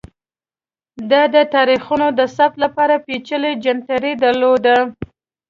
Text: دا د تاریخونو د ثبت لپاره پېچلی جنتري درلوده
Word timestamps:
دا 1.11 1.21
د 1.35 1.37
تاریخونو 1.55 2.07
د 2.19 2.21
ثبت 2.35 2.55
لپاره 2.65 2.95
پېچلی 3.05 3.51
جنتري 3.63 4.13
درلوده 4.23 4.75